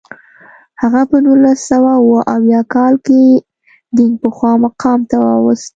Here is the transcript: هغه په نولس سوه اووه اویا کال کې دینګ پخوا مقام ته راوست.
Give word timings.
هغه 0.81 1.01
په 1.09 1.17
نولس 1.25 1.59
سوه 1.71 1.91
اووه 1.99 2.21
اویا 2.35 2.61
کال 2.73 2.93
کې 3.05 3.21
دینګ 3.95 4.15
پخوا 4.23 4.51
مقام 4.65 4.99
ته 5.09 5.15
راوست. 5.25 5.69